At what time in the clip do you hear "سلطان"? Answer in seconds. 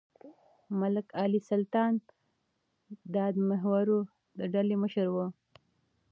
1.49-1.93